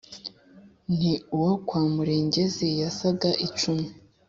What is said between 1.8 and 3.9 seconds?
Murengezi yasaga icumi